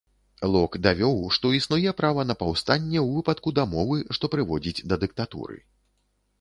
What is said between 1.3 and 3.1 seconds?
што існуе права на паўстанне